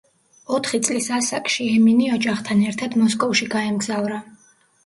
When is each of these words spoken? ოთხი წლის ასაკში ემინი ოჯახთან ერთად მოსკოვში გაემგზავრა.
ოთხი 0.57 0.79
წლის 0.87 1.09
ასაკში 1.17 1.67
ემინი 1.73 2.09
ოჯახთან 2.15 2.65
ერთად 2.71 2.99
მოსკოვში 3.03 3.49
გაემგზავრა. 3.55 4.23